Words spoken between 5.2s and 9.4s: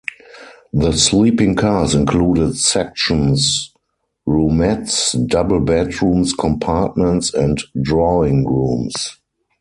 double bedrooms, compartments, and drawing rooms.